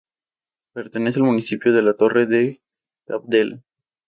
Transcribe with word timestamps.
Pertenece 0.73 1.19
al 1.19 1.27
municipio 1.27 1.71
de 1.71 1.83
la 1.83 1.93
Torre 1.93 2.25
de 2.25 2.59
Cabdella. 3.05 3.61